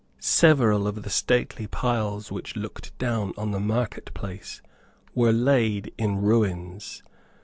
Several 0.17 0.87
of 0.87 1.03
the 1.03 1.11
stately 1.11 1.67
piles 1.67 2.31
which 2.31 2.55
looked 2.55 2.97
down 2.97 3.33
on 3.37 3.51
the 3.51 3.59
market 3.59 4.11
place 4.15 4.59
were 5.13 5.31
laid 5.31 5.93
in 5.95 6.23
ruins. 6.23 7.03